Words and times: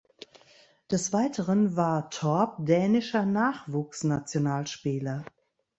Des 0.89 1.13
Weiteren 1.13 1.75
war 1.75 2.09
Torp 2.09 2.55
dänischer 2.65 3.23
Nachwuchsnationalspieler. 3.23 5.23